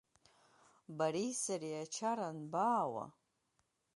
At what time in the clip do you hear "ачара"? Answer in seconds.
1.83-2.25